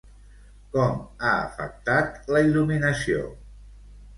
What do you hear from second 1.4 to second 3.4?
afectat la il·luminació?